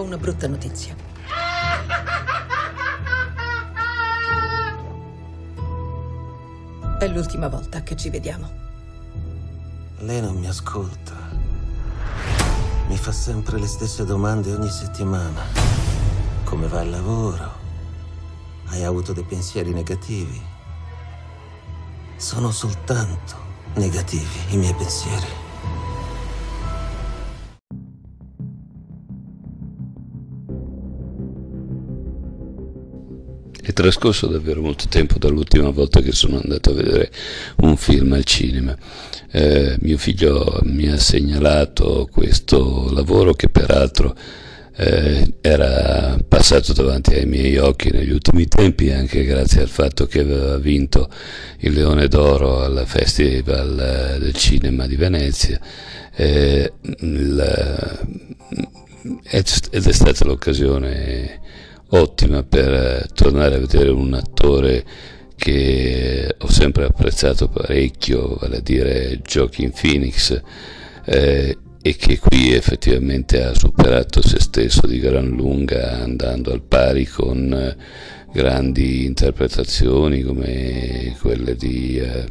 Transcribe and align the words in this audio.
Ho 0.00 0.02
una 0.02 0.16
brutta 0.16 0.48
notizia. 0.48 0.96
È 6.98 7.06
l'ultima 7.06 7.48
volta 7.48 7.82
che 7.82 7.96
ci 7.96 8.08
vediamo. 8.08 8.50
Lei 9.98 10.22
non 10.22 10.36
mi 10.36 10.48
ascolta. 10.48 11.12
Mi 12.88 12.96
fa 12.96 13.12
sempre 13.12 13.58
le 13.58 13.66
stesse 13.66 14.06
domande 14.06 14.54
ogni 14.54 14.70
settimana. 14.70 15.42
Come 16.44 16.66
va 16.66 16.80
il 16.80 16.88
lavoro? 16.88 17.52
Hai 18.68 18.82
avuto 18.84 19.12
dei 19.12 19.24
pensieri 19.24 19.74
negativi? 19.74 20.40
Sono 22.16 22.50
soltanto 22.50 23.36
negativi 23.74 24.54
i 24.54 24.56
miei 24.56 24.72
pensieri. 24.72 25.49
È 33.70 33.72
trascorso 33.72 34.26
davvero 34.26 34.62
molto 34.62 34.86
tempo 34.88 35.16
dall'ultima 35.16 35.70
volta 35.70 36.00
che 36.00 36.10
sono 36.10 36.40
andato 36.42 36.70
a 36.70 36.74
vedere 36.74 37.08
un 37.58 37.76
film 37.76 38.14
al 38.14 38.24
cinema. 38.24 38.76
Eh, 39.30 39.76
mio 39.78 39.96
figlio 39.96 40.58
mi 40.64 40.88
ha 40.88 40.98
segnalato 40.98 42.08
questo 42.10 42.92
lavoro 42.92 43.32
che 43.32 43.48
peraltro 43.48 44.12
eh, 44.74 45.34
era 45.40 46.18
passato 46.26 46.72
davanti 46.72 47.14
ai 47.14 47.26
miei 47.26 47.58
occhi 47.58 47.92
negli 47.92 48.10
ultimi 48.10 48.48
tempi 48.48 48.90
anche 48.90 49.22
grazie 49.22 49.60
al 49.60 49.68
fatto 49.68 50.06
che 50.06 50.18
aveva 50.18 50.56
vinto 50.56 51.08
il 51.58 51.72
Leone 51.72 52.08
d'Oro 52.08 52.64
al 52.64 52.82
Festival 52.86 54.16
del 54.18 54.34
Cinema 54.34 54.88
di 54.88 54.96
Venezia 54.96 55.60
eh, 56.16 56.72
il, 56.98 57.98
ed 59.30 59.86
è 59.86 59.92
stata 59.92 60.24
l'occasione 60.24 61.38
ottima 61.90 62.42
per 62.42 62.72
eh, 62.72 63.08
tornare 63.12 63.56
a 63.56 63.60
vedere 63.60 63.90
un 63.90 64.14
attore 64.14 64.84
che 65.36 66.34
ho 66.36 66.50
sempre 66.50 66.84
apprezzato 66.84 67.48
parecchio, 67.48 68.36
vale 68.38 68.58
a 68.58 68.60
dire 68.60 69.20
Joaquin 69.24 69.72
Phoenix, 69.72 70.40
eh, 71.06 71.56
e 71.82 71.96
che 71.96 72.18
qui 72.18 72.52
effettivamente 72.52 73.42
ha 73.42 73.54
superato 73.54 74.20
se 74.20 74.38
stesso 74.38 74.86
di 74.86 74.98
gran 74.98 75.28
lunga 75.28 76.02
andando 76.02 76.52
al 76.52 76.60
pari 76.60 77.06
con 77.06 77.52
eh, 77.54 77.76
grandi 78.32 79.06
interpretazioni 79.06 80.20
come 80.20 81.16
quelle 81.20 81.56
di 81.56 81.98
eh, 81.98 82.26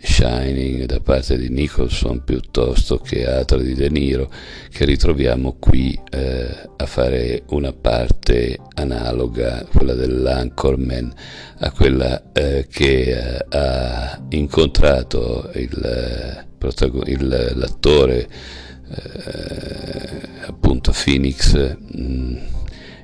Shining 0.00 0.86
da 0.86 1.00
parte 1.00 1.36
di 1.36 1.50
Nicholson 1.50 2.24
piuttosto 2.24 2.96
che 2.96 3.28
altre 3.28 3.62
di 3.62 3.74
De 3.74 3.90
Niro 3.90 4.30
che 4.70 4.86
ritroviamo 4.86 5.56
qui 5.58 5.98
eh, 6.10 6.68
a 6.76 6.86
fare 6.86 7.42
una 7.48 7.72
parte 7.72 8.58
analoga, 8.74 9.66
quella 9.70 9.92
dell'Anchorman, 9.92 11.12
a 11.58 11.70
quella 11.72 12.32
eh, 12.32 12.68
che 12.70 13.10
eh, 13.10 13.44
ha 13.50 14.18
incontrato 14.30 15.50
il, 15.54 16.46
il, 17.04 17.52
l'attore 17.54 18.28
eh, 18.88 20.20
appunto 20.46 20.92
Phoenix 20.92 21.54
mh, 21.54 22.02
mm, 22.02 22.36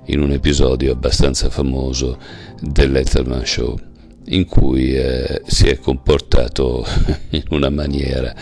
in 0.07 0.21
un 0.21 0.31
episodio 0.31 0.93
abbastanza 0.93 1.51
famoso 1.51 2.19
del 2.61 2.93
Letterman 2.93 3.45
Show 3.45 3.79
in 4.27 4.47
cui 4.47 4.95
eh, 4.95 5.43
si 5.47 5.69
è 5.69 5.79
comportato 5.79 6.85
in 7.31 7.45
una 7.51 7.71
maniera 7.71 8.35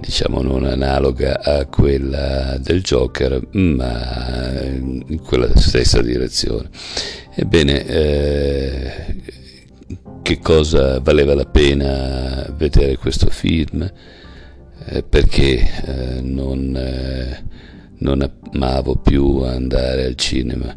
diciamo 0.00 0.42
non 0.42 0.64
analoga 0.64 1.40
a 1.42 1.66
quella 1.66 2.56
del 2.58 2.82
Joker 2.82 3.48
ma 3.52 4.62
in 4.62 5.20
quella 5.24 5.50
stessa 5.56 6.00
direzione. 6.00 6.68
Ebbene 7.34 7.86
eh, 7.86 9.16
che 10.22 10.38
cosa 10.40 11.00
valeva 11.00 11.34
la 11.34 11.46
pena 11.46 12.46
vedere 12.56 12.96
questo 12.96 13.28
film? 13.28 13.90
Eh, 14.90 15.02
perché 15.02 15.68
eh, 15.84 16.20
non, 16.20 16.74
eh, 16.76 17.44
non 17.98 18.30
amavo 18.52 18.96
più 18.96 19.42
andare 19.42 20.04
al 20.04 20.14
cinema 20.14 20.74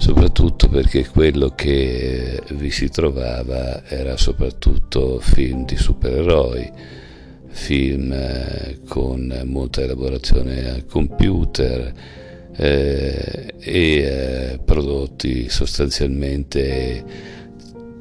soprattutto 0.00 0.68
perché 0.68 1.06
quello 1.06 1.50
che 1.54 2.42
vi 2.52 2.70
si 2.70 2.88
trovava 2.88 3.84
era 3.86 4.16
soprattutto 4.16 5.20
film 5.20 5.66
di 5.66 5.76
supereroi, 5.76 6.72
film 7.48 8.10
eh, 8.10 8.80
con 8.88 9.42
molta 9.44 9.82
elaborazione 9.82 10.70
al 10.70 10.86
computer 10.86 11.92
eh, 12.56 13.54
e 13.58 13.94
eh, 13.98 14.60
prodotti 14.64 15.50
sostanzialmente 15.50 17.04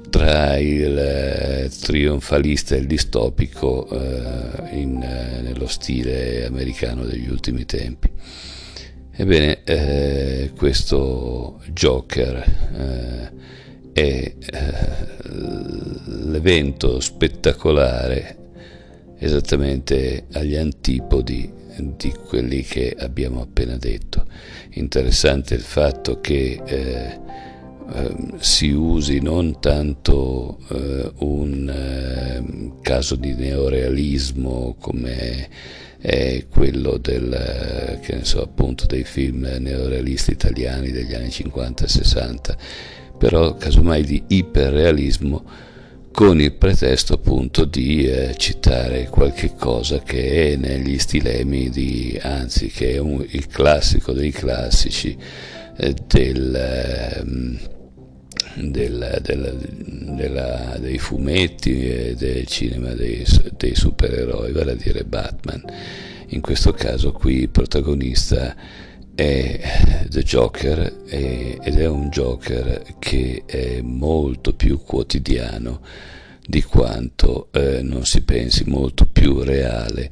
tra 0.09 0.57
il 0.57 0.97
eh, 0.97 1.69
trionfalista 1.81 2.75
e 2.75 2.79
il 2.79 2.87
distopico 2.87 3.89
eh, 3.89 4.77
in, 4.77 4.99
nello 4.99 5.67
stile 5.67 6.45
americano 6.45 7.03
degli 7.03 7.29
ultimi 7.29 7.65
tempi. 7.65 8.09
Ebbene, 9.21 9.63
eh, 9.65 10.51
questo 10.55 11.59
Joker 11.73 12.35
eh, 12.73 13.31
è 13.91 14.33
eh, 14.39 14.73
l'evento 16.23 17.01
spettacolare 17.01 18.37
esattamente 19.17 20.23
agli 20.31 20.55
antipodi 20.55 21.51
di 21.97 22.13
quelli 22.13 22.61
che 22.61 22.95
abbiamo 22.97 23.41
appena 23.41 23.75
detto. 23.75 24.25
Interessante 24.75 25.53
il 25.53 25.63
fatto 25.63 26.21
che 26.21 26.61
eh, 26.63 27.19
ehm, 27.93 28.37
si 28.37 28.71
usi 28.71 29.19
non 29.19 29.59
tanto 29.59 30.59
eh, 30.69 31.11
un 31.17 31.67
eh, 31.69 32.71
caso 32.81 33.15
di 33.15 33.33
neorealismo 33.33 34.77
come 34.79 35.49
è 35.99 36.45
quello 36.49 36.97
del, 36.97 37.99
so, 38.21 38.41
appunto, 38.41 38.85
dei 38.85 39.03
film 39.03 39.47
neorealisti 39.59 40.31
italiani 40.31 40.91
degli 40.91 41.13
anni 41.13 41.29
50 41.29 41.83
e 41.83 41.87
60, 41.87 42.57
però 43.17 43.55
casomai 43.55 44.03
di 44.03 44.23
iperrealismo 44.27 45.67
con 46.11 46.41
il 46.41 46.53
pretesto 46.53 47.13
appunto 47.13 47.65
di 47.65 48.03
eh, 48.03 48.35
citare 48.37 49.07
qualche 49.09 49.53
cosa 49.55 49.99
che 49.99 50.53
è 50.53 50.55
negli 50.55 50.97
stilemi 50.97 51.69
di, 51.69 52.19
anzi 52.21 52.67
che 52.67 52.93
è 52.93 52.97
un, 52.97 53.25
il 53.29 53.47
classico 53.47 54.11
dei 54.13 54.31
classici 54.31 55.15
eh, 55.77 55.95
del... 56.07 56.55
Eh, 56.55 57.77
del, 58.55 59.19
del, 59.21 59.57
della, 60.15 60.77
dei 60.79 60.97
fumetti 60.97 61.87
e 61.87 62.15
del 62.15 62.45
cinema 62.47 62.93
dei, 62.93 63.25
dei 63.57 63.75
supereroi, 63.75 64.51
vale 64.51 64.71
a 64.71 64.75
dire 64.75 65.03
Batman. 65.03 65.63
In 66.27 66.41
questo 66.41 66.73
caso 66.73 67.11
qui 67.11 67.41
il 67.41 67.49
protagonista 67.49 68.55
è 69.15 69.59
The 70.07 70.23
Joker 70.23 71.03
ed 71.07 71.77
è 71.77 71.87
un 71.87 72.09
Joker 72.09 72.95
che 72.99 73.43
è 73.45 73.81
molto 73.81 74.53
più 74.53 74.81
quotidiano 74.81 75.81
di 76.45 76.63
quanto 76.63 77.49
eh, 77.51 77.81
non 77.81 78.05
si 78.05 78.23
pensi, 78.23 78.63
molto 78.65 79.05
più 79.05 79.41
reale 79.41 80.11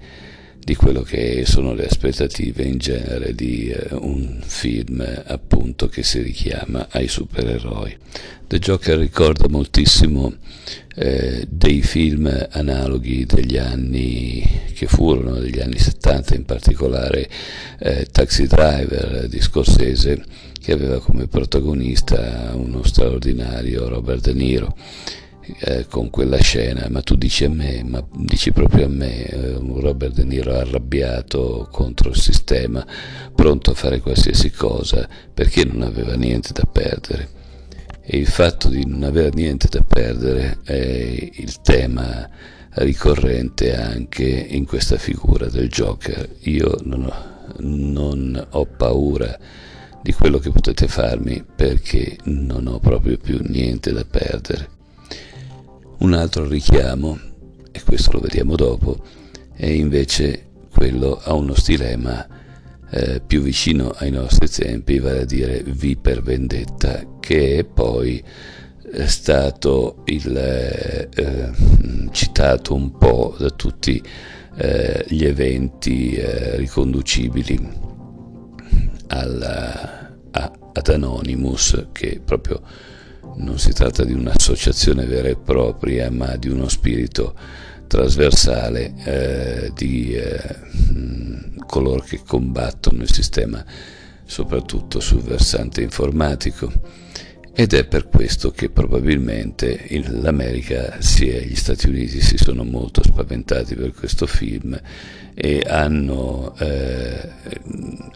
di 0.68 0.76
quello 0.76 1.02
che 1.02 1.46
sono 1.46 1.74
le 1.74 1.86
aspettative 1.86 2.62
in 2.62 2.78
genere 2.78 3.34
di 3.34 3.70
eh, 3.70 3.88
un 3.94 4.42
film 4.44 5.02
appunto 5.28 5.88
che 5.88 6.04
si 6.04 6.22
richiama 6.22 6.88
ai 6.92 7.08
supereroi. 7.08 7.98
The 8.48 8.60
Joker 8.60 8.98
ricorda 8.98 9.48
moltissimo 9.48 10.34
eh, 10.94 11.48
dei 11.50 11.81
film 11.81 12.48
analoghi 12.52 13.25
degli 13.25 13.56
anni 13.56 14.44
che 14.74 14.88
furono 14.88 15.36
degli 15.40 15.62
anni 15.62 15.80
70, 15.80 16.36
in 16.36 16.44
particolare 16.44 17.30
eh, 17.80 18.06
Taxi 18.12 18.46
Driver 18.46 19.30
di 19.30 19.40
Scorsese 19.40 20.22
che 20.60 20.74
aveva 20.74 21.00
come 21.00 21.28
protagonista 21.28 22.52
uno 22.56 22.84
straordinario 22.84 23.88
Robert 23.88 24.22
De 24.22 24.34
Niro 24.34 24.75
eh, 25.60 25.86
con 25.88 26.10
quella 26.10 26.38
scena, 26.38 26.88
ma 26.90 27.02
tu 27.02 27.16
dici 27.16 27.46
a 27.46 27.50
me, 27.50 27.84
ma 27.84 28.06
dici 28.14 28.52
proprio 28.52 28.86
a 28.86 28.90
me, 28.90 29.26
eh, 29.26 29.56
un 29.56 29.80
Robert 29.80 30.14
De 30.14 30.24
Niro 30.24 30.54
arrabbiato 30.54 31.68
contro 31.72 32.10
il 32.10 32.18
sistema, 32.18 32.86
pronto 33.34 33.72
a 33.72 33.76
fare 33.76 34.00
qualsiasi 34.00 34.52
cosa 34.52 35.08
perché 35.34 35.64
non 35.66 35.82
aveva 35.82 36.16
niente 36.16 36.54
da 36.54 36.64
perdere. 36.64 37.36
E 38.02 38.18
il 38.18 38.28
fatto 38.28 38.70
di 38.70 38.86
non 38.86 39.04
avere 39.04 39.32
niente 39.34 39.68
da 39.70 39.84
perdere 39.84 40.60
è 40.64 41.30
il 41.34 41.62
tema 41.62 42.30
ricorrente 42.70 43.76
anche 43.76 44.26
in 44.26 44.66
questa 44.66 44.98
figura 44.98 45.48
del 45.48 45.68
Joker. 45.68 46.30
Io 46.42 46.78
non 46.84 47.04
ho, 47.04 47.14
non 47.60 48.48
ho 48.52 48.66
paura 48.66 49.38
di 50.02 50.14
quello 50.14 50.40
che 50.40 50.52
potete 50.52 50.88
farmi 50.88 51.44
perché 51.44 52.18
non 52.24 52.68
ho 52.68 52.80
proprio 52.80 53.18
più 53.18 53.40
niente 53.42 53.92
da 53.92 54.06
perdere. 54.06 54.70
Un 56.00 56.14
altro 56.14 56.48
richiamo, 56.48 57.20
e 57.72 57.82
questo 57.84 58.12
lo 58.12 58.20
vediamo 58.20 58.56
dopo, 58.56 59.04
è 59.54 59.66
invece 59.66 60.50
quello 60.72 61.20
a 61.22 61.34
uno 61.34 61.56
stilema 61.56 62.26
eh, 62.92 63.20
più 63.26 63.42
vicino 63.42 63.90
ai 63.90 64.12
nostri 64.12 64.48
tempi, 64.48 65.00
vale 65.00 65.22
a 65.22 65.26
dire 65.26 65.64
V 65.64 65.98
per 65.98 66.22
Vendetta, 66.22 67.18
che 67.20 67.58
è 67.58 67.64
poi 67.64 68.24
è 68.92 69.08
stato 69.08 70.04
il, 70.06 70.38
eh, 70.38 71.52
citato 72.12 72.74
un 72.76 72.98
po' 72.98 73.36
da 73.38 73.50
tutti 73.50 74.02
eh, 74.56 75.04
gli 75.08 75.26
eventi 75.26 76.14
eh, 76.14 76.58
riconducibili 76.58 77.70
alla, 79.08 80.16
a, 80.32 80.52
ad 80.74 80.88
Anonymous, 80.88 81.88
che 81.92 82.22
proprio 82.24 82.62
non 83.35 83.59
si 83.59 83.74
tratta 83.74 84.03
di 84.03 84.13
un'associazione 84.13 85.06
vera 85.06 85.27
e 85.27 85.35
propria, 85.35 86.09
ma 86.09 86.35
di 86.35 86.50
uno 86.50 86.68
spirito 86.68 87.35
trasversale 87.88 88.94
eh, 89.06 89.71
di 89.74 90.13
eh, 90.13 90.56
coloro 91.65 92.01
che 92.01 92.21
combattono 92.25 93.01
il 93.01 93.12
sistema, 93.12 93.63
soprattutto 94.25 95.00
sul 95.00 95.21
versante 95.21 95.81
informatico. 95.81 96.71
Ed 97.59 97.74
è 97.74 97.86
per 97.86 98.07
questo 98.07 98.51
che 98.51 98.69
probabilmente 98.69 99.88
l'America 100.09 101.01
sia 101.01 101.39
gli 101.39 101.56
Stati 101.56 101.88
Uniti 101.89 102.21
si 102.21 102.38
sono 102.38 102.63
molto 102.63 103.01
spaventati 103.01 103.74
per 103.74 103.94
questo 103.94 104.27
film 104.27 104.80
e 105.33 105.63
hanno 105.68 106.56
eh, 106.59 107.30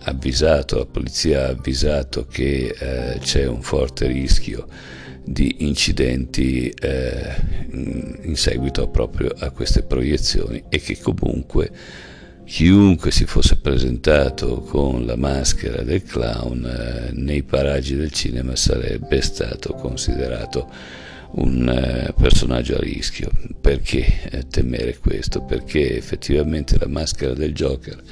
avvisato, 0.03 0.77
la 0.77 0.85
polizia 0.85 1.47
ha 1.47 1.49
avvisato 1.49 2.27
che 2.27 2.75
eh, 2.77 3.17
c'è 3.17 3.47
un 3.47 3.63
forte 3.63 4.05
rischio 4.05 4.67
di 5.23 5.65
incidenti 5.65 6.69
eh, 6.69 7.35
in 7.71 8.35
seguito 8.35 8.89
proprio 8.89 9.33
a 9.39 9.49
queste 9.49 9.81
proiezioni 9.81 10.65
e 10.69 10.79
che 10.79 10.99
comunque 10.99 11.71
chiunque 12.51 13.11
si 13.11 13.23
fosse 13.23 13.55
presentato 13.55 14.59
con 14.59 15.05
la 15.05 15.15
maschera 15.15 15.83
del 15.83 16.03
clown 16.03 16.65
eh, 16.65 17.11
nei 17.13 17.43
paraggi 17.43 17.95
del 17.95 18.11
cinema 18.11 18.57
sarebbe 18.57 19.21
stato 19.21 19.73
considerato 19.75 20.69
un 21.35 21.69
eh, 21.69 22.13
personaggio 22.13 22.75
a 22.75 22.81
rischio. 22.81 23.31
Perché 23.61 24.29
eh, 24.29 24.47
temere 24.49 24.97
questo? 24.97 25.43
Perché 25.43 25.95
effettivamente 25.95 26.77
la 26.77 26.89
maschera 26.89 27.33
del 27.33 27.53
Joker 27.53 28.03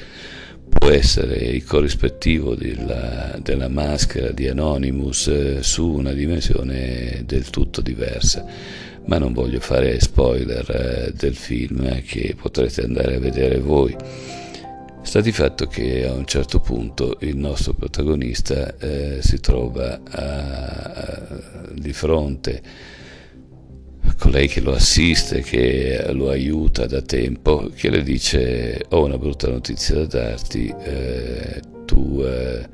può 0.70 0.88
essere 0.88 1.36
il 1.36 1.66
corrispettivo 1.66 2.56
della, 2.56 3.38
della 3.44 3.68
maschera 3.68 4.32
di 4.32 4.48
Anonymous 4.48 5.60
su 5.60 5.86
una 5.86 6.14
dimensione 6.14 7.24
del 7.26 7.50
tutto 7.50 7.82
diversa. 7.82 8.46
Ma 9.10 9.18
non 9.18 9.34
voglio 9.34 9.60
fare 9.60 10.00
spoiler 10.00 10.70
eh, 10.70 11.14
del 11.16 11.34
film 11.34 11.84
eh, 11.84 12.04
che 12.04 12.36
potrete 12.40 12.84
andare 12.84 13.16
a 13.16 13.20
vedere 13.20 13.60
voi. 13.60 13.96
Sta 15.02 15.20
di 15.20 15.32
fatto 15.32 15.66
che 15.66 16.06
a 16.06 16.14
un 16.14 16.26
certo 16.26 16.60
punto 16.60 17.18
il 17.22 17.36
nostro 17.36 17.74
protagonista 17.74 18.78
eh, 18.78 19.18
si 19.24 19.40
trova 19.40 20.00
a, 20.04 20.94
a, 20.94 21.28
di 21.74 21.92
fronte 21.92 22.62
colei 24.20 24.48
che 24.48 24.62
lo 24.62 24.74
assiste, 24.74 25.42
che 25.42 26.06
lo 26.12 26.30
aiuta 26.30 26.86
da 26.86 27.02
tempo, 27.02 27.72
che 27.76 27.90
le 27.90 28.04
dice 28.04 28.86
ho 28.90 29.06
una 29.06 29.18
brutta 29.18 29.48
notizia 29.48 29.96
da 29.96 30.06
darti, 30.06 30.72
eh, 30.84 31.62
tu 31.86 32.22
eh, 32.24 32.70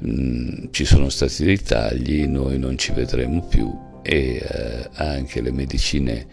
mh, 0.00 0.10
mm, 0.10 0.64
ci 0.70 0.84
sono 0.84 1.08
stati 1.08 1.44
dei 1.44 1.62
tagli, 1.62 2.26
noi 2.26 2.58
non 2.58 2.76
ci 2.76 2.92
vedremo 2.92 3.40
più 3.46 3.90
e 4.02 4.36
eh, 4.36 4.88
anche 4.94 5.40
le 5.40 5.52
medicine 5.52 6.26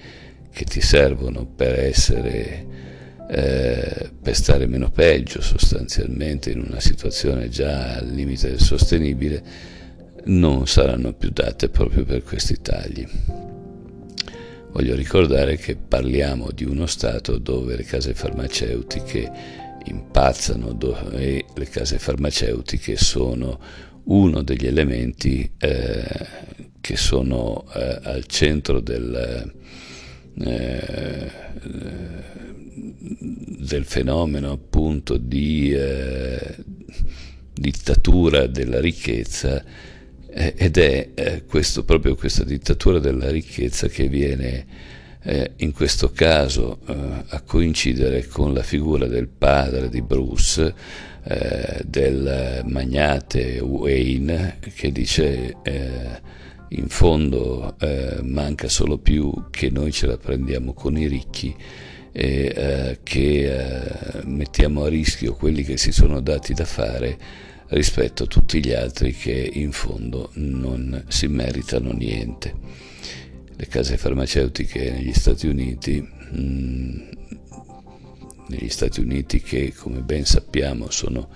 che 0.51 0.65
ti 0.65 0.81
servono 0.81 1.45
per 1.45 1.79
essere 1.79 2.65
eh, 3.31 4.09
per 4.19 4.35
stare 4.35 4.65
meno 4.65 4.89
peggio 4.89 5.39
sostanzialmente 5.39 6.49
in 6.49 6.65
una 6.67 6.79
situazione 6.79 7.47
già 7.47 7.97
al 7.97 8.07
limite 8.07 8.49
del 8.49 8.59
sostenibile 8.59 9.43
non 10.25 10.65
saranno 10.67 11.13
più 11.13 11.29
date 11.29 11.69
proprio 11.69 12.03
per 12.03 12.23
questi 12.23 12.59
tagli. 12.61 13.07
Voglio 14.71 14.95
ricordare 14.95 15.57
che 15.57 15.75
parliamo 15.75 16.51
di 16.51 16.63
uno 16.63 16.85
Stato 16.85 17.37
dove 17.37 17.75
le 17.75 17.83
case 17.83 18.13
farmaceutiche 18.13 19.31
impazzano 19.85 20.77
e 21.11 21.45
le 21.53 21.69
case 21.69 21.99
farmaceutiche 21.99 22.95
sono 22.95 23.59
uno 24.05 24.41
degli 24.41 24.67
elementi 24.67 25.51
eh, 25.57 26.07
che 26.81 26.95
sono 26.95 27.65
eh, 27.73 27.99
al 28.03 28.25
centro 28.25 28.79
del, 28.79 29.53
eh, 30.39 31.31
del 33.59 33.85
fenomeno 33.85 34.51
appunto 34.51 35.17
di 35.17 35.71
eh, 35.71 36.55
dittatura 37.53 38.47
della 38.47 38.79
ricchezza 38.79 39.63
eh, 40.31 40.53
ed 40.55 40.77
è 40.77 41.09
eh, 41.13 41.45
questo, 41.45 41.83
proprio 41.83 42.15
questa 42.15 42.43
dittatura 42.43 42.99
della 42.99 43.29
ricchezza 43.29 43.87
che 43.87 44.07
viene 44.07 44.65
eh, 45.21 45.51
in 45.57 45.73
questo 45.73 46.11
caso 46.11 46.79
eh, 46.87 46.93
a 47.27 47.41
coincidere 47.41 48.27
con 48.27 48.53
la 48.53 48.63
figura 48.63 49.07
del 49.07 49.27
padre 49.27 49.89
di 49.89 50.01
Bruce, 50.01 51.07
del 51.83 52.63
magnate 52.65 53.59
Wayne, 53.59 54.57
che 54.73 54.91
dice 54.91 55.53
in 56.69 56.87
fondo 56.87 57.75
manca 58.21 58.67
solo 58.67 58.97
più 58.97 59.45
che 59.49 59.69
noi 59.69 59.91
ce 59.91 60.07
la 60.07 60.17
prendiamo 60.17 60.73
con 60.73 60.97
i 60.97 61.07
ricchi 61.07 61.55
e 62.11 62.99
che 63.03 63.81
mettiamo 64.25 64.83
a 64.83 64.89
rischio 64.89 65.35
quelli 65.35 65.63
che 65.63 65.77
si 65.77 65.91
sono 65.91 66.19
dati 66.21 66.53
da 66.53 66.65
fare 66.65 67.17
rispetto 67.69 68.23
a 68.23 68.27
tutti 68.27 68.63
gli 68.63 68.71
altri 68.71 69.13
che 69.13 69.49
in 69.53 69.71
fondo 69.71 70.31
non 70.35 71.03
si 71.07 71.27
meritano 71.27 71.91
niente. 71.91 72.53
Le 73.55 73.67
case 73.67 73.97
farmaceutiche 73.97 74.91
negli 74.91 75.13
Stati 75.13 75.47
Uniti, 75.47 75.99
mh, 76.01 76.39
mm, 76.39 77.09
negli 78.47 78.69
Stati 78.69 79.01
Uniti 79.01 79.41
che 79.41 79.73
come 79.73 80.01
ben 80.01 80.25
sappiamo 80.25 80.89
sono 80.89 81.29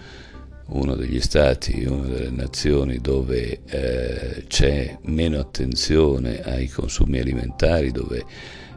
uno 0.67 0.95
degli 0.95 1.19
stati, 1.19 1.83
una 1.85 2.07
delle 2.07 2.29
nazioni 2.31 2.99
dove 2.99 3.59
eh, 3.65 4.45
c'è 4.47 4.97
meno 5.03 5.39
attenzione 5.39 6.41
ai 6.41 6.67
consumi 6.67 7.19
alimentari, 7.19 7.91
dove 7.91 8.25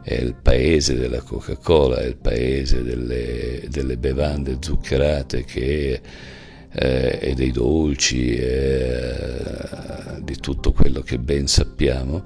è 0.02 0.14
il 0.14 0.35
paese 0.35 0.97
della 0.97 1.21
Coca-Cola, 1.21 1.99
è 1.99 2.07
il 2.07 2.16
paese 2.16 2.83
delle, 2.83 3.64
delle 3.69 3.97
bevande 3.97 4.59
zuccherate 4.61 5.45
che 5.45 6.00
eh, 6.73 7.19
e 7.21 7.35
dei 7.35 7.50
dolci 7.50 8.37
e 8.37 9.14
di 10.21 10.37
tutto 10.37 10.73
quello 10.73 11.00
che 11.00 11.19
ben 11.19 11.47
sappiamo, 11.47 12.25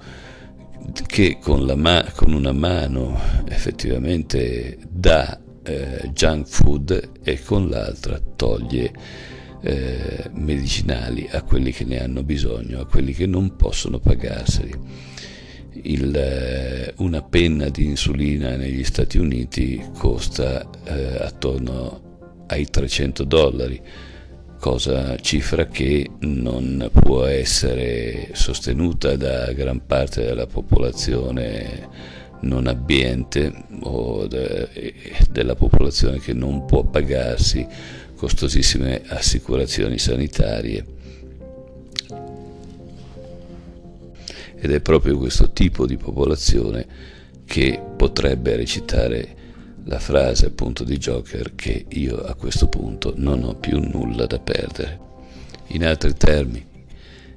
che 1.06 1.38
con, 1.40 1.70
ma- 1.76 2.04
con 2.14 2.32
una 2.32 2.52
mano 2.52 3.18
effettivamente 3.48 4.78
dà 4.88 5.38
eh, 5.62 6.10
junk 6.12 6.46
food 6.48 7.10
e 7.22 7.42
con 7.42 7.68
l'altra 7.68 8.20
toglie 8.36 8.92
eh, 9.62 10.30
medicinali 10.32 11.28
a 11.30 11.42
quelli 11.42 11.72
che 11.72 11.84
ne 11.84 12.02
hanno 12.02 12.22
bisogno, 12.22 12.80
a 12.80 12.86
quelli 12.86 13.12
che 13.12 13.26
non 13.26 13.56
possono 13.56 13.98
pagarseli. 13.98 14.72
Il, 15.82 16.14
eh, 16.14 16.94
una 16.98 17.22
penna 17.22 17.68
di 17.68 17.84
insulina 17.84 18.56
negli 18.56 18.84
Stati 18.84 19.18
Uniti 19.18 19.82
costa 19.96 20.68
eh, 20.84 21.16
attorno 21.22 22.44
ai 22.46 22.66
300 22.68 23.24
dollari 23.24 23.80
cosa, 24.60 25.16
cifra 25.16 25.66
che 25.66 26.10
non 26.20 26.90
può 26.92 27.24
essere 27.24 28.28
sostenuta 28.32 29.16
da 29.16 29.52
gran 29.52 29.86
parte 29.86 30.22
della 30.22 30.46
popolazione 30.46 31.88
non 32.40 32.66
abbiente 32.66 33.52
o 33.82 34.26
de, 34.26 34.68
della 35.30 35.54
popolazione 35.54 36.18
che 36.20 36.34
non 36.34 36.66
può 36.66 36.84
pagarsi 36.84 37.66
costosissime 38.20 39.00
assicurazioni 39.06 39.98
sanitarie. 39.98 40.84
Ed 44.56 44.70
è 44.70 44.80
proprio 44.82 45.16
questo 45.16 45.52
tipo 45.52 45.86
di 45.86 45.96
popolazione 45.96 46.86
che 47.46 47.80
potrebbe 47.96 48.56
recitare 48.56 49.36
la 49.84 49.98
frase 49.98 50.44
appunto 50.44 50.84
di 50.84 50.98
Joker 50.98 51.54
che 51.54 51.86
io 51.88 52.22
a 52.22 52.34
questo 52.34 52.68
punto 52.68 53.14
non 53.16 53.42
ho 53.42 53.54
più 53.54 53.78
nulla 53.78 54.26
da 54.26 54.38
perdere. 54.38 54.98
In 55.68 55.86
altri 55.86 56.12
termini, 56.12 56.66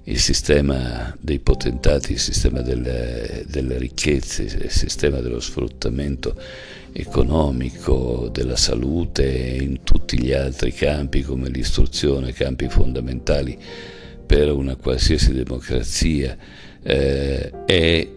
il 0.05 0.19
sistema 0.19 1.15
dei 1.19 1.39
potentati, 1.39 2.13
il 2.13 2.19
sistema 2.19 2.61
delle, 2.61 3.45
delle 3.47 3.77
ricchezze, 3.77 4.43
il 4.43 4.69
sistema 4.69 5.19
dello 5.19 5.39
sfruttamento 5.39 6.35
economico, 6.91 8.29
della 8.31 8.57
salute 8.57 9.55
e 9.55 9.63
in 9.63 9.83
tutti 9.83 10.19
gli 10.19 10.33
altri 10.33 10.73
campi 10.73 11.21
come 11.21 11.49
l'istruzione, 11.49 12.33
campi 12.33 12.67
fondamentali 12.67 13.57
per 14.25 14.51
una 14.51 14.75
qualsiasi 14.75 15.33
democrazia, 15.33 16.35
eh, 16.81 17.65
è 17.65 18.07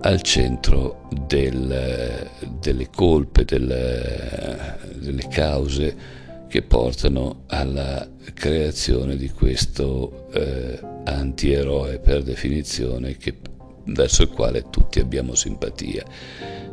al 0.00 0.22
centro 0.22 1.08
del, 1.26 2.28
delle 2.60 2.88
colpe, 2.90 3.44
del, 3.44 4.76
delle 4.96 5.28
cause 5.28 6.24
che 6.48 6.62
portano 6.62 7.42
alla 7.46 8.08
creazione 8.34 9.16
di 9.16 9.30
questo 9.30 10.28
eh, 10.32 10.78
antieroe 11.04 11.98
per 11.98 12.22
definizione 12.22 13.16
che, 13.16 13.36
verso 13.84 14.22
il 14.22 14.28
quale 14.28 14.70
tutti 14.70 15.00
abbiamo 15.00 15.34
simpatia, 15.34 16.04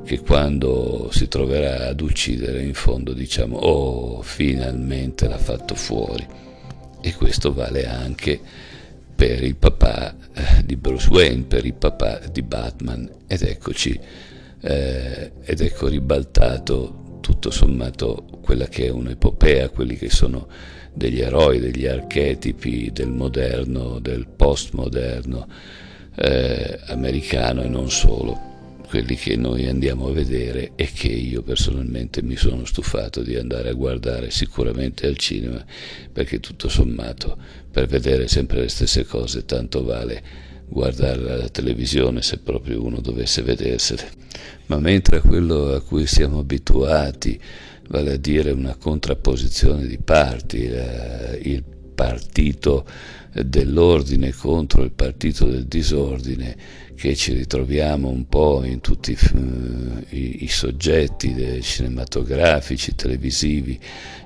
che 0.03 0.19
quando 0.19 1.09
si 1.11 1.27
troverà 1.27 1.87
ad 1.87 2.01
uccidere 2.01 2.61
in 2.63 2.73
fondo 2.73 3.13
diciamo 3.13 3.57
oh 3.57 4.21
finalmente 4.21 5.27
l'ha 5.27 5.37
fatto 5.37 5.75
fuori 5.75 6.25
e 7.01 7.13
questo 7.15 7.53
vale 7.53 7.85
anche 7.87 8.39
per 9.15 9.43
il 9.43 9.55
papà 9.55 10.15
eh, 10.33 10.65
di 10.65 10.75
Bruce 10.75 11.09
Wayne, 11.09 11.43
per 11.43 11.65
il 11.65 11.73
papà 11.73 12.19
di 12.31 12.41
Batman. 12.41 13.09
Ed 13.27 13.43
eccoci 13.43 13.99
eh, 14.61 15.31
ed 15.43 15.61
ecco 15.61 15.87
ribaltato 15.87 17.17
tutto 17.19 17.51
sommato 17.51 18.32
quella 18.43 18.67
che 18.67 18.87
è 18.87 18.89
un'epopea, 18.89 19.69
quelli 19.69 19.95
che 19.95 20.09
sono 20.09 20.47
degli 20.93 21.21
eroi, 21.21 21.59
degli 21.59 21.87
archetipi 21.87 22.91
del 22.91 23.09
moderno, 23.09 23.99
del 23.99 24.27
postmoderno 24.27 25.47
eh, 26.15 26.79
americano 26.87 27.63
e 27.63 27.69
non 27.69 27.89
solo, 27.89 28.51
quelli 28.87 29.15
che 29.15 29.35
noi 29.37 29.67
andiamo 29.67 30.07
a 30.07 30.11
vedere 30.11 30.73
e 30.75 30.87
che 30.93 31.07
io 31.07 31.41
personalmente 31.41 32.21
mi 32.21 32.35
sono 32.35 32.65
stufato 32.65 33.23
di 33.23 33.35
andare 33.37 33.69
a 33.69 33.73
guardare 33.73 34.29
sicuramente 34.29 35.07
al 35.07 35.17
cinema, 35.17 35.65
perché 36.11 36.39
tutto 36.39 36.69
sommato 36.69 37.35
per 37.71 37.87
vedere 37.87 38.27
sempre 38.27 38.59
le 38.59 38.69
stesse 38.69 39.05
cose 39.05 39.45
tanto 39.45 39.83
vale 39.83 40.51
guardare 40.73 41.21
la 41.21 41.49
televisione 41.49 42.21
se 42.21 42.39
proprio 42.39 42.83
uno 42.83 42.99
dovesse 42.99 43.41
vedersele. 43.41 44.09
Ma 44.65 44.79
mentre 44.79 45.21
quello 45.21 45.73
a 45.73 45.81
cui 45.81 46.05
siamo 46.05 46.39
abituati, 46.39 47.39
vale 47.87 48.13
a 48.13 48.17
dire 48.17 48.51
una 48.51 48.75
contrapposizione 48.75 49.85
di 49.85 49.99
parti, 49.99 50.63
eh, 50.65 51.39
il 51.43 51.63
partito 51.93 52.85
dell'ordine 53.33 54.31
contro 54.31 54.83
il 54.83 54.91
partito 54.91 55.45
del 55.45 55.65
disordine, 55.65 56.55
che 56.95 57.15
ci 57.15 57.33
ritroviamo 57.33 58.07
un 58.07 58.27
po' 58.27 58.63
in 58.63 58.79
tutti 58.79 59.17
uh, 59.33 60.03
i, 60.09 60.43
i, 60.43 60.47
soggetti 60.47 61.61
cinematografici, 61.61 62.95
televisivi 62.95 63.79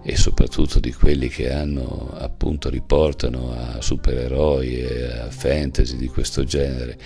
e 0.03 0.17
soprattutto 0.17 0.79
di 0.79 0.91
quelli 0.91 1.29
che 1.29 1.51
hanno 1.51 2.13
appunto 2.17 2.69
riportano 2.69 3.53
a 3.53 3.81
supereroi 3.81 4.79
e 4.79 5.03
a 5.05 5.31
fantasy 5.31 5.95
di 5.95 6.07
questo 6.07 6.43
genere. 6.43 6.97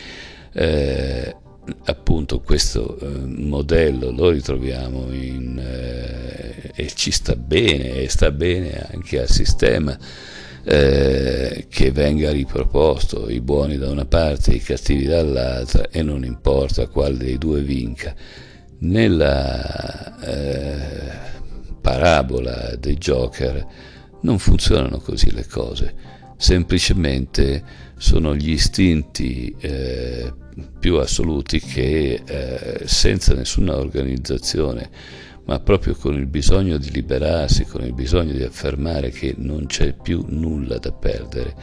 Eh, 0.53 1.35
appunto 1.85 2.41
questo 2.41 2.97
eh, 2.97 3.05
modello 3.25 4.11
lo 4.11 4.31
ritroviamo 4.31 5.11
in, 5.13 5.59
eh, 5.59 6.71
e 6.73 6.91
ci 6.93 7.11
sta 7.11 7.35
bene 7.35 8.01
e 8.01 8.09
sta 8.09 8.31
bene 8.31 8.87
anche 8.91 9.21
al 9.21 9.29
sistema 9.29 9.97
eh, 10.63 11.65
che 11.69 11.91
venga 11.91 12.31
riproposto 12.31 13.29
i 13.29 13.41
buoni 13.41 13.77
da 13.77 13.89
una 13.89 14.05
parte 14.05 14.53
i 14.53 14.59
cattivi 14.59 15.05
dall'altra 15.05 15.89
e 15.89 16.03
non 16.03 16.23
importa 16.23 16.87
quale 16.87 17.17
dei 17.17 17.37
due 17.37 17.61
vinca. 17.61 18.13
Nella 18.79 20.19
eh, 20.21 21.11
parabola 21.81 22.75
dei 22.77 22.95
Joker 22.95 23.65
non 24.21 24.39
funzionano 24.39 24.99
così 24.99 25.31
le 25.31 25.45
cose, 25.47 25.93
semplicemente 26.37 27.63
sono 27.97 28.35
gli 28.35 28.51
istinti 28.51 29.55
eh, 29.59 30.33
più 30.79 30.97
assoluti 30.97 31.59
che 31.59 32.21
eh, 32.25 32.81
senza 32.85 33.33
nessuna 33.33 33.77
organizzazione 33.77 34.89
ma 35.45 35.59
proprio 35.59 35.95
con 35.95 36.15
il 36.15 36.27
bisogno 36.27 36.77
di 36.77 36.91
liberarsi, 36.91 37.65
con 37.65 37.83
il 37.83 37.93
bisogno 37.93 38.33
di 38.33 38.43
affermare 38.43 39.09
che 39.09 39.33
non 39.37 39.65
c'è 39.65 39.93
più 39.93 40.23
nulla 40.27 40.77
da 40.77 40.91
perdere, 40.91 41.55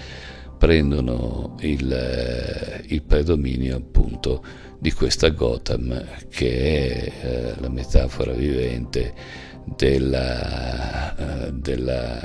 prendono 0.59 1.57
il, 1.61 1.91
eh, 1.91 2.85
il 2.88 3.03
predominio 3.03 3.77
appunto 3.77 4.45
di 4.79 4.93
questa 4.93 5.29
Gotham 5.29 6.05
che 6.29 6.50
è 6.50 7.12
eh, 7.27 7.55
la 7.61 7.69
metafora 7.69 8.33
vivente 8.33 9.47
della, 9.77 11.15
uh, 11.17 11.50
della 11.53 12.21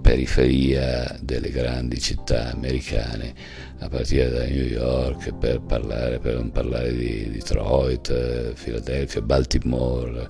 periferia 0.00 1.16
delle 1.20 1.50
grandi 1.50 2.00
città 2.00 2.50
americane, 2.50 3.34
a 3.78 3.88
partire 3.88 4.30
da 4.30 4.44
New 4.44 4.64
York, 4.64 5.34
per, 5.34 5.60
parlare, 5.60 6.18
per 6.18 6.34
non 6.34 6.50
parlare 6.50 6.94
di 6.94 7.30
Detroit, 7.30 8.52
Philadelphia, 8.54 9.20
Baltimore, 9.20 10.28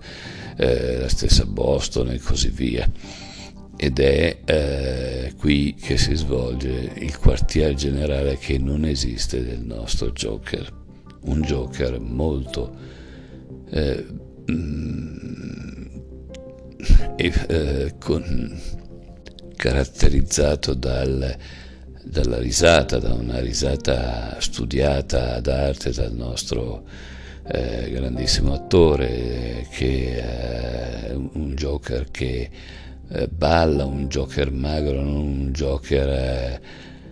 eh, 0.56 0.98
la 0.98 1.08
stessa 1.08 1.44
Boston 1.46 2.10
e 2.10 2.18
così 2.18 2.50
via. 2.50 2.88
Ed 3.76 3.98
è 3.98 4.38
eh, 4.44 5.32
qui 5.36 5.74
che 5.74 5.98
si 5.98 6.14
svolge 6.14 6.92
il 6.96 7.18
quartier 7.18 7.74
generale 7.74 8.38
che 8.38 8.58
non 8.58 8.84
esiste 8.84 9.44
del 9.44 9.60
nostro 9.60 10.10
Joker, 10.12 10.72
un 11.22 11.42
Joker 11.42 11.98
molto 11.98 12.74
eh, 13.70 14.06
mm, 14.50 15.86
eh, 17.16 17.94
con, 17.98 18.60
caratterizzato 19.56 20.74
dal, 20.74 21.36
dalla 22.02 22.38
risata, 22.38 22.98
da 22.98 23.14
una 23.14 23.40
risata 23.40 24.38
studiata 24.38 25.36
ad 25.36 25.46
arte 25.46 25.90
dal 25.90 26.12
nostro 26.12 26.84
eh, 27.46 27.90
grandissimo 27.90 28.52
attore, 28.52 29.66
che 29.70 30.22
è 30.22 31.14
un 31.14 31.54
Joker 31.54 32.10
che 32.10 32.50
eh, 33.08 33.28
balla, 33.28 33.84
un 33.84 34.08
Joker 34.08 34.50
magro, 34.50 35.02
non 35.02 35.16
un 35.16 35.52
Joker 35.52 36.08
eh, 36.08 36.60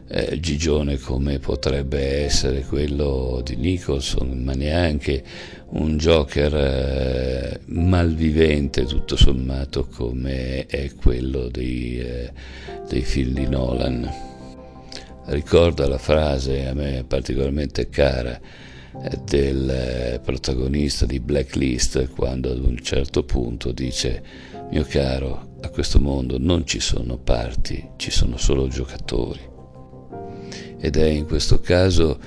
eh, 0.09 0.41
gigione 0.41 0.99
come 0.99 1.39
potrebbe 1.39 2.25
essere 2.25 2.63
quello 2.63 3.41
di 3.45 3.57
Nicholson, 3.57 4.43
ma 4.43 4.53
neanche 4.53 5.23
un 5.71 5.97
Joker 5.97 6.55
eh, 6.55 7.61
malvivente 7.67 8.85
tutto 8.85 9.17
sommato 9.17 9.87
come 9.87 10.67
è 10.67 10.93
quello 10.95 11.49
dei, 11.49 12.05
dei 12.89 13.03
film 13.03 13.35
di 13.35 13.47
Nolan. 13.47 14.11
Ricorda 15.27 15.87
la 15.87 15.99
frase 15.99 16.67
a 16.67 16.75
me 16.75 17.05
particolarmente 17.07 17.89
cara 17.89 18.41
del 19.25 20.21
protagonista 20.23 21.07
di 21.07 21.19
Blacklist 21.19 22.09
quando 22.11 22.51
ad 22.51 22.59
un 22.59 22.77
certo 22.83 23.25
punto 23.25 23.73
dice 23.73 24.23
mio 24.73 24.87
caro 24.89 25.59
a 25.61 25.69
questo 25.69 26.01
mondo 26.01 26.39
non 26.39 26.67
ci 26.67 26.81
sono 26.81 27.19
parti 27.19 27.91
ci 27.97 28.11
sono 28.11 28.39
solo 28.39 28.69
giocatori. 28.69 29.51
Ed 30.81 30.97
è 30.97 31.05
in 31.05 31.27
questo 31.27 31.61
caso 31.61 32.19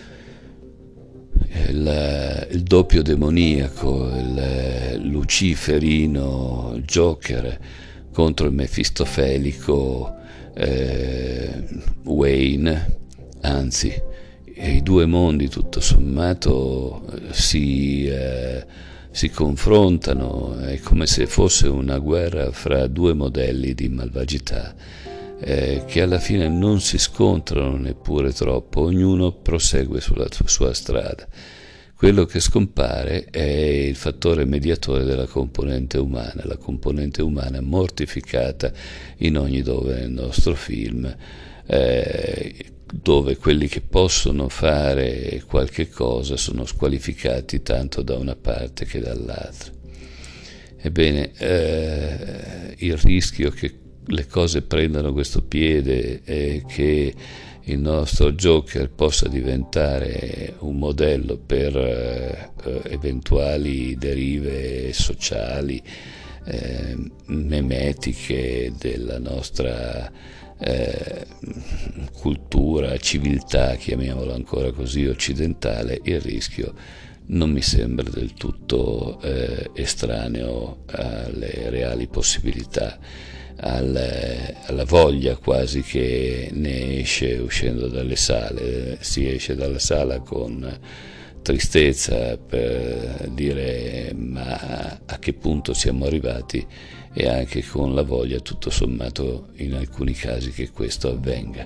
il, 1.69 2.47
il 2.51 2.61
doppio 2.61 3.01
demoniaco 3.01 4.09
il 4.15 5.01
luciferino 5.05 6.79
Joker 6.85 7.59
contro 8.13 8.45
il 8.45 8.53
mefistofelico 8.53 10.15
eh, 10.53 11.63
Wayne 12.03 12.97
anzi 13.41 13.91
i 14.57 14.81
due 14.81 15.05
mondi 15.05 15.49
tutto 15.49 15.81
sommato 15.81 17.05
si, 17.31 18.05
eh, 18.07 18.65
si, 19.11 19.29
confrontano, 19.29 20.57
è 20.59 20.79
come 20.79 21.07
se 21.07 21.27
fosse 21.27 21.67
una 21.67 21.97
guerra 21.97 22.51
fra 22.51 22.87
due 22.87 23.13
modelli 23.13 23.73
di 23.73 23.89
malvagità 23.89 24.73
eh, 25.39 25.83
che 25.85 26.01
alla 26.01 26.19
fine 26.19 26.47
non 26.47 26.79
si 26.79 26.97
scontrano 26.97 27.75
neppure 27.75 28.31
troppo, 28.31 28.81
ognuno 28.81 29.33
prosegue 29.33 29.99
sulla 29.99 30.27
sua 30.45 30.73
strada. 30.73 31.27
Quello 31.93 32.25
che 32.25 32.39
scompare 32.39 33.25
è 33.25 33.41
il 33.41 33.95
fattore 33.95 34.45
mediatore 34.45 35.03
della 35.03 35.27
componente 35.27 35.97
umana, 35.97 36.43
la 36.43 36.57
componente 36.57 37.21
umana 37.21 37.61
mortificata 37.61 38.71
in 39.17 39.37
ogni 39.37 39.61
dove 39.61 39.95
nel 39.95 40.11
nostro 40.11 40.55
film. 40.55 41.13
Eh, 41.65 42.74
dove 42.91 43.37
quelli 43.37 43.67
che 43.67 43.81
possono 43.81 44.47
fare 44.49 45.43
qualche 45.47 45.89
cosa 45.89 46.37
sono 46.37 46.65
squalificati 46.65 47.61
tanto 47.61 48.01
da 48.01 48.15
una 48.15 48.35
parte 48.35 48.85
che 48.85 48.99
dall'altra. 48.99 49.71
Ebbene, 50.77 51.31
eh, 51.37 52.75
il 52.77 52.97
rischio 52.97 53.49
che 53.49 53.73
le 54.05 54.27
cose 54.27 54.61
prendano 54.61 55.13
questo 55.13 55.41
piede 55.41 56.21
e 56.23 56.63
che 56.67 57.13
il 57.67 57.79
nostro 57.79 58.31
Joker 58.33 58.91
possa 58.91 59.27
diventare 59.27 60.53
un 60.59 60.77
modello 60.77 61.37
per 61.37 61.75
eh, 61.75 62.51
eventuali 62.89 63.97
derive 63.97 64.93
sociali, 64.93 65.81
eh, 66.45 66.95
memetiche 67.25 68.71
della 68.77 69.17
nostra 69.17 70.11
eh, 70.59 71.25
cultura, 72.13 72.97
civiltà, 72.97 73.75
chiamiamola 73.75 74.33
ancora 74.33 74.71
così, 74.71 75.05
occidentale, 75.05 75.99
il 76.03 76.21
rischio 76.21 76.73
non 77.27 77.51
mi 77.51 77.61
sembra 77.61 78.07
del 78.09 78.33
tutto 78.33 79.19
eh, 79.21 79.71
estraneo 79.73 80.83
alle 80.87 81.69
reali 81.69 82.07
possibilità, 82.07 82.99
al, 83.57 84.55
alla 84.65 84.83
voglia 84.85 85.35
quasi 85.37 85.81
che 85.81 86.49
ne 86.51 86.99
esce 86.99 87.37
uscendo 87.37 87.87
dalle 87.87 88.15
sale, 88.15 88.97
si 89.01 89.27
esce 89.27 89.55
dalla 89.55 89.79
sala 89.79 90.19
con 90.19 90.79
tristezza 91.41 92.37
per 92.37 93.29
dire 93.31 94.11
ma 94.15 94.99
a 95.05 95.19
che 95.19 95.33
punto 95.33 95.73
siamo 95.75 96.05
arrivati 96.05 96.65
e 97.17 97.29
anche 97.29 97.63
con 97.63 97.95
la 97.95 98.01
voglia 98.03 98.39
tutto 98.39 98.69
sommato 98.69 99.47
in 99.55 99.73
alcuni 99.73 100.11
casi 100.11 100.51
che 100.51 100.69
questo 100.71 101.07
avvenga. 101.09 101.65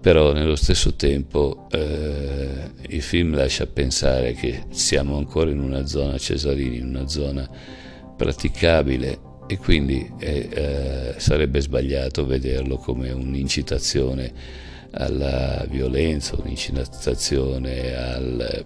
Però 0.00 0.32
nello 0.32 0.56
stesso 0.56 0.94
tempo 0.94 1.66
eh, 1.70 2.70
il 2.88 3.02
film 3.02 3.34
lascia 3.36 3.66
pensare 3.66 4.32
che 4.32 4.64
siamo 4.70 5.18
ancora 5.18 5.50
in 5.50 5.60
una 5.60 5.84
zona 5.86 6.16
Cesarini, 6.16 6.78
in 6.78 6.88
una 6.88 7.06
zona 7.08 7.48
praticabile 8.16 9.32
e 9.46 9.58
quindi 9.58 10.10
eh, 10.18 10.48
eh, 10.50 11.14
sarebbe 11.18 11.60
sbagliato 11.60 12.24
vederlo 12.24 12.76
come 12.76 13.10
un'incitazione 13.10 14.32
alla 14.92 15.66
violenza, 15.68 16.36
un'incitazione 16.36 17.94
al 17.94 18.64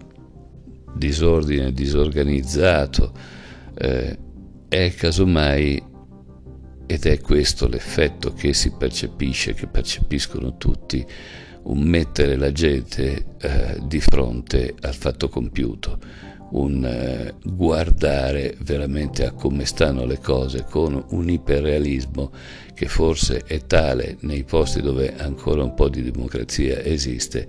disordine 0.94 1.72
disorganizzato, 1.72 3.12
eh, 3.76 4.18
è 4.68 4.92
casomai 4.94 5.82
ed 6.90 7.04
è 7.04 7.20
questo 7.20 7.68
l'effetto 7.68 8.32
che 8.32 8.54
si 8.54 8.70
percepisce, 8.70 9.52
che 9.52 9.66
percepiscono 9.66 10.56
tutti, 10.56 11.06
un 11.64 11.80
mettere 11.80 12.36
la 12.36 12.50
gente 12.50 13.26
eh, 13.42 13.78
di 13.82 14.00
fronte 14.00 14.74
al 14.80 14.94
fatto 14.94 15.28
compiuto, 15.28 15.98
un 16.52 16.82
eh, 16.82 17.34
guardare 17.44 18.56
veramente 18.60 19.26
a 19.26 19.32
come 19.32 19.66
stanno 19.66 20.06
le 20.06 20.18
cose 20.18 20.64
con 20.64 21.04
un 21.10 21.28
iperrealismo 21.28 22.32
che 22.72 22.86
forse 22.86 23.42
è 23.44 23.66
tale 23.66 24.16
nei 24.20 24.44
posti 24.44 24.80
dove 24.80 25.14
ancora 25.14 25.62
un 25.62 25.74
po' 25.74 25.90
di 25.90 26.02
democrazia 26.02 26.82
esiste, 26.82 27.46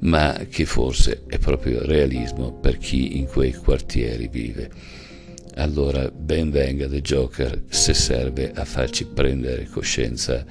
ma 0.00 0.44
che 0.50 0.66
forse 0.66 1.22
è 1.26 1.38
proprio 1.38 1.86
realismo 1.86 2.52
per 2.52 2.76
chi 2.76 3.16
in 3.16 3.24
quei 3.24 3.54
quartieri 3.54 4.28
vive 4.28 4.70
allora 5.56 6.10
ben 6.10 6.50
venga 6.50 6.88
The 6.88 7.00
Joker 7.00 7.62
se 7.68 7.94
serve 7.94 8.52
a 8.52 8.64
farci 8.64 9.06
prendere 9.06 9.66
coscienza 9.66 10.44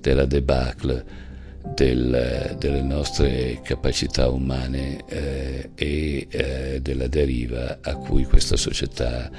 della 0.00 0.24
debacle, 0.24 1.26
del, 1.74 2.56
delle 2.58 2.82
nostre 2.82 3.60
capacità 3.62 4.28
umane 4.28 5.04
eh, 5.08 5.70
e 5.74 6.26
eh, 6.30 6.80
della 6.80 7.08
deriva 7.08 7.78
a 7.82 7.96
cui 7.96 8.24
questa 8.24 8.56
società 8.56 9.30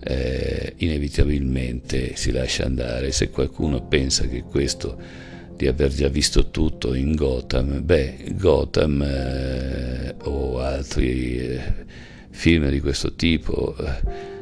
eh, 0.00 0.72
inevitabilmente 0.76 2.16
si 2.16 2.30
lascia 2.30 2.64
andare. 2.64 3.12
Se 3.12 3.30
qualcuno 3.30 3.82
pensa 3.86 4.26
che 4.26 4.42
questo 4.42 4.98
di 5.56 5.66
aver 5.66 5.90
già 5.90 6.08
visto 6.08 6.50
tutto 6.50 6.94
in 6.94 7.14
Gotham, 7.14 7.84
beh, 7.84 8.34
Gotham 8.34 9.02
eh, 9.02 10.14
o 10.24 10.60
altri 10.60 11.38
eh, 11.38 11.60
film 12.30 12.68
di 12.68 12.80
questo 12.80 13.14
tipo 13.14 13.74
eh, 13.78 14.35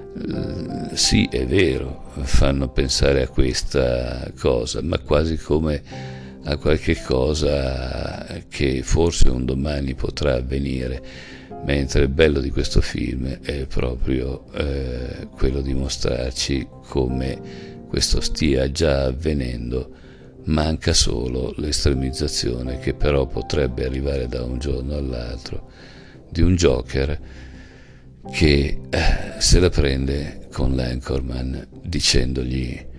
sì, 0.94 1.28
è 1.30 1.44
vero, 1.46 2.04
fanno 2.22 2.68
pensare 2.68 3.22
a 3.22 3.28
questa 3.28 4.30
cosa, 4.38 4.80
ma 4.82 4.98
quasi 4.98 5.36
come 5.36 5.82
a 6.44 6.56
qualche 6.56 7.00
cosa 7.02 8.26
che 8.48 8.82
forse 8.82 9.28
un 9.28 9.44
domani 9.44 9.94
potrà 9.94 10.34
avvenire, 10.34 11.02
mentre 11.64 12.02
il 12.02 12.08
bello 12.08 12.40
di 12.40 12.50
questo 12.50 12.80
film 12.80 13.40
è 13.40 13.66
proprio 13.66 14.44
eh, 14.52 15.28
quello 15.34 15.60
di 15.60 15.74
mostrarci 15.74 16.66
come 16.86 17.82
questo 17.88 18.20
stia 18.20 18.70
già 18.70 19.04
avvenendo, 19.04 19.90
manca 20.44 20.92
solo 20.92 21.54
l'estremizzazione 21.56 22.78
che 22.78 22.92
però 22.92 23.26
potrebbe 23.26 23.84
arrivare 23.86 24.28
da 24.28 24.42
un 24.44 24.58
giorno 24.58 24.96
all'altro 24.96 25.70
di 26.28 26.42
un 26.42 26.54
Joker 26.54 27.18
che 28.30 28.80
eh, 28.90 29.34
se 29.38 29.60
la 29.60 29.70
prende 29.70 30.48
con 30.52 30.74
l'Anchorman 30.74 31.68
dicendogli 31.82 32.92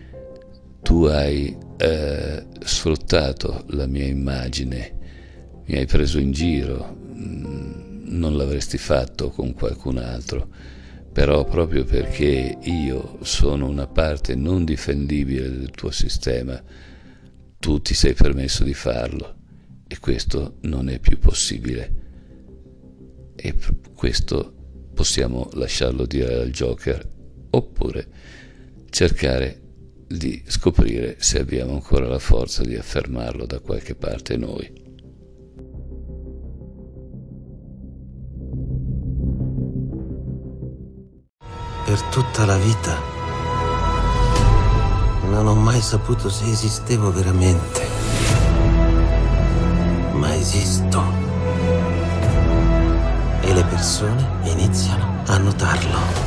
tu 0.81 1.05
hai 1.05 1.55
eh, 1.77 2.45
sfruttato 2.59 3.65
la 3.69 3.87
mia 3.87 4.05
immagine, 4.05 5.63
mi 5.65 5.77
hai 5.77 5.85
preso 5.87 6.19
in 6.19 6.31
giro, 6.31 6.95
mm, 6.95 8.03
non 8.05 8.37
l'avresti 8.37 8.77
fatto 8.77 9.29
con 9.29 9.53
qualcun 9.53 9.97
altro, 9.97 10.47
però 11.11 11.43
proprio 11.45 11.85
perché 11.85 12.57
io 12.61 13.17
sono 13.21 13.67
una 13.67 13.87
parte 13.87 14.35
non 14.35 14.63
difendibile 14.63 15.49
del 15.49 15.71
tuo 15.71 15.89
sistema, 15.89 16.61
tu 17.57 17.81
ti 17.81 17.93
sei 17.93 18.13
permesso 18.13 18.63
di 18.63 18.73
farlo 18.73 19.35
e 19.87 19.97
questo 19.99 20.57
non 20.61 20.89
è 20.89 20.99
più 20.99 21.17
possibile. 21.17 22.03
E 23.35 23.55
questo 23.95 24.54
possiamo 24.95 25.49
lasciarlo 25.53 26.05
dire 26.07 26.35
al 26.35 26.49
Joker 26.49 27.07
oppure 27.51 28.07
cercare 28.89 29.61
di 30.07 30.41
scoprire 30.47 31.17
se 31.19 31.39
abbiamo 31.39 31.73
ancora 31.73 32.07
la 32.07 32.17
forza 32.17 32.63
di 32.63 32.75
affermarlo 32.75 33.45
da 33.45 33.59
qualche 33.59 33.93
parte 33.93 34.37
noi. 34.37 34.83
Per 41.85 42.01
tutta 42.09 42.45
la 42.45 42.57
vita 42.57 42.99
non 45.29 45.45
ho 45.45 45.55
mai 45.55 45.81
saputo 45.81 46.29
se 46.29 46.49
esistevo 46.49 47.11
veramente, 47.11 47.81
ma 50.13 50.33
esisto 50.35 51.24
persone 53.65 54.25
iniziano 54.43 55.23
a 55.27 55.37
notarlo. 55.37 56.24